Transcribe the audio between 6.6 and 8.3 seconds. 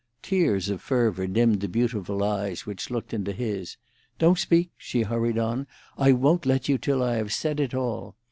you till I have said it all.